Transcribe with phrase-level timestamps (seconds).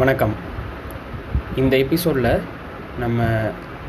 [0.00, 0.34] வணக்கம்.
[1.60, 2.28] இந்த எபிசோடில்
[2.98, 3.26] நம்ம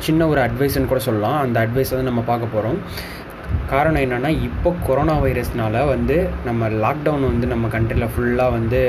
[0.05, 1.37] சின்ன ஒரு அட்வைஸ்ன்னு கூட சொல்லலாம்.
[1.41, 2.77] அந்த அட்வைஸ் வந்து நம்ம பார்க்க போகிறோம்
[3.69, 8.81] காரணம் என்னென்னா இப்போ கொரோனா வைரஸ்னால் வந்து நம்ம லாக்டவுன் வந்து நம்ம கண்ட்ரியில் ஃபுல்லாக வந்து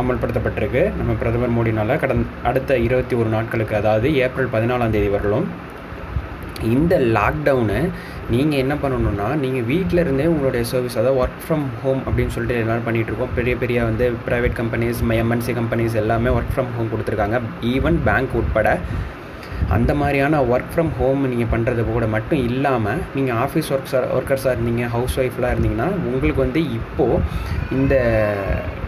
[0.00, 0.84] அமல்படுத்தப்பட்டிருக்கு.
[1.00, 5.48] நம்ம பிரதமர் மோடினால் கடந் அடுத்த இருபத்தி ஒரு நாட்களுக்கு அதாவது ஏப்ரல் பதினாலாம் தேதி வரலும்
[6.74, 7.78] இந்த லாக்டவுனு
[8.32, 12.86] நீங்கள் என்ன பண்ணணுன்னா நீங்கள் வீட்டில் இருந்தே உங்களுடைய சர்வீஸ் அதாவது ஒர்க் ஃப்ரம் ஹோம் அப்படின்னு சொல்லிட்டு எல்லாரும்
[12.88, 13.34] பண்ணிகிட்டு இருக்கோம்.
[13.38, 17.40] பெரிய பெரிய வந்து ப்ரைவேட் கம்பெனிஸ் எம்என்சி கம்பெனிஸ் எல்லாமே ஒர்க் ஃப்ரம் ஹோம் கொடுத்துருக்காங்க.
[17.74, 18.70] ஈவன் பேங்க் உட்பட
[19.74, 24.86] அந்த மாதிரியான ஒர்க் ஃப்ரம் ஹோம் நீங்கள் பண்ணுறது கூட மட்டும் இல்லாமல் நீங்கள் ஆஃபீஸ் ஒர்க்ஸாக ஒர்க்கர்ஸாக இருந்தீங்க
[24.94, 27.22] ஹவுஸ் ஒய்ஃப்லாம் இருந்தீங்கன்னா உங்களுக்கு வந்து இப்போது
[27.78, 27.94] இந்த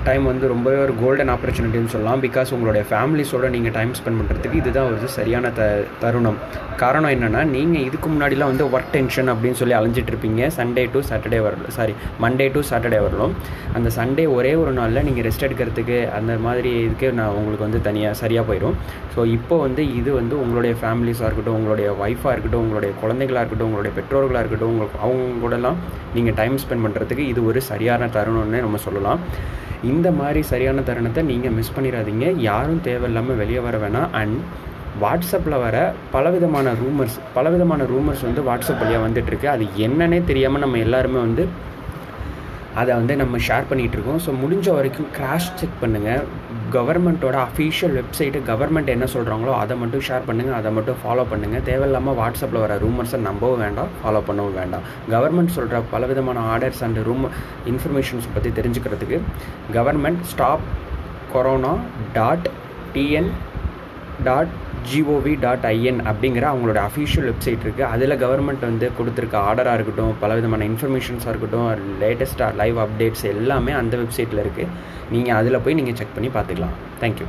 [0.07, 2.21] டைம் வந்து ரொம்பவே ஒரு கோல்டன் ஆப்பர்ச்சுனிட்டின்னு சொல்லலாம்.
[2.25, 5.63] பிகாஸ் உங்களுடைய ஃபேமிலிஸோட நீங்கள் டைம் ஸ்பெண்ட் பண்ணுறதுக்கு இதுதான் ஒரு சரியான த
[6.03, 6.39] தருணம்.
[6.83, 11.75] காரணம் என்னென்னா நீங்கள் இதுக்கு முன்னாடிலாம் வந்து ஒர்க் டென்ஷன் அப்படின்னு சொல்லி அலைஞ்சிட்ருப்பீங்க சண்டே டு சாட்டர்டே வரலாம்
[11.79, 13.33] சாரி மண்டே டு சாட்டர்டே வரலாம்.
[13.79, 18.15] அந்த சண்டே ஒரே ஒரு நாளில் நீங்கள் ரெஸ்ட் எடுக்கிறதுக்கு அந்த மாதிரி இதுக்கு நான் உங்களுக்கு வந்து தனியாக
[18.23, 18.77] சரியாக போயிடும்
[19.17, 23.95] ஸோ இப்போ வந்து இது வந்து உங்களுடைய ஃபேமிலிஸாக இருக்கட்டும் உங்களுடைய ஒய்ஃபாக இருக்கட்டும் உங்களுடைய குழந்தைகளாக இருக்கட்டும் உங்களுடைய
[23.99, 25.79] பெற்றோர்களாக இருக்கட்டும் உங்களுக்கு அவங்க கூடலாம்
[26.19, 29.21] நீங்கள் டைம் ஸ்பெண்ட் பண்ணுறதுக்கு இது ஒரு சரியான தருணம்னு நம்ம சொல்லலாம்.
[29.95, 32.27] இந்த மாதிரி சரியான தருணத்தை நீங்கள் மிஸ் பண்ணிடாதீங்க.
[32.51, 34.11] யாரும் தேவையில்லாமல் வெளியே வர வேணாம்.
[34.21, 34.39] அண்ட்
[35.03, 35.77] வாட்ஸ்அப்பில் வர
[36.15, 41.45] பலவிதமான ரூமர்ஸ் பலவிதமான ரூமர்ஸ் வந்து வாட்ஸ்அப் வழியாக வந்துட்டுருக்கு அது என்னன்னே தெரியாமல் நம்ம எல்லாருமே வந்து
[42.75, 46.23] அதை வந்து நம்ம ஷேர் பண்ணிகிட்டு இருக்கோம் ஸோ முடிஞ்ச வரைக்கும் கிராஷ் செக் பண்ணுங்கள்
[46.73, 52.17] கவர்மெண்ட்டோட அஃபீஷியல் வெப்சைட்டு கவர்மெண்ட் என்ன சொல்கிறாங்களோ அதை மட்டும் ஷேர் பண்ணுங்கள் அதை மட்டும் ஃபாலோ பண்ணுங்கள் தேவையில்லாமல்
[52.17, 54.85] வாட்ஸ்அப்பில் வர ரூமர்ஸை நம்பவும் வேண்டாம் ஃபாலோ பண்ணவும் வேண்டாம்.
[55.11, 57.27] கவர்மெண்ட் சொல்கிற பலவிதமான ஆர்டர்ஸ் அண்ட் ரூம்
[57.67, 59.21] இன்ஃபர்மேஷன்ஸ் பற்றி தெரிஞ்சுக்கிறதுக்கு
[59.73, 60.67] government stop
[61.33, 61.75] corona
[62.13, 62.49] dot
[62.95, 63.31] TN
[64.25, 64.53] dot
[64.89, 70.35] G O V dot IN அப்படிங்கிற அவங்களோட அஃபிஷியல் வெப்சைட் இருக்குது அதில் கவர்மெண்ட் வந்து கொடுத்துருக்க ஆர்டராக இருக்கட்டும் பல
[70.35, 71.69] விதமான இன்ஃபர்மேஷன்ஸாக இருக்கட்டும்
[72.03, 74.73] லேட்டஸ்ட்டாக லைவ் அப்டேட்ஸ் எல்லாமே அந்த வெப்சைட்டில் இருக்குது
[75.11, 76.77] நீங்கள் அதில் போய் நீங்கள் செக் பண்ணி பார்த்துக்கலாம்.
[77.03, 77.29] தேங்க்யூ